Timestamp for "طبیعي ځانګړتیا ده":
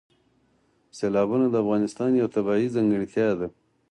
2.35-3.47